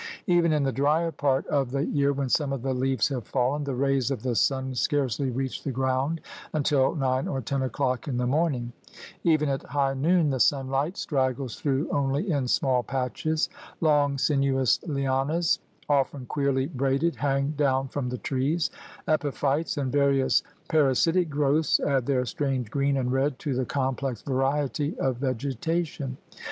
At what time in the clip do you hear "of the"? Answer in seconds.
1.45-1.85, 2.51-2.73, 4.09-4.33